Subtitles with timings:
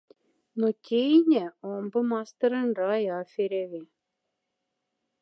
[0.59, 3.83] Но тейне омба масторонь рай аф эряви.